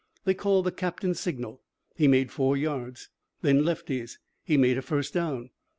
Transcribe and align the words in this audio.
They 0.25 0.33
called 0.33 0.65
the 0.65 0.71
captain's 0.71 1.19
signal. 1.19 1.61
He 1.95 2.07
made 2.07 2.31
four 2.31 2.57
yards. 2.57 3.09
Then 3.43 3.63
Lefty's. 3.63 4.17
He 4.43 4.57
made 4.57 4.79
a 4.79 4.81
first 4.81 5.13
down. 5.13 5.51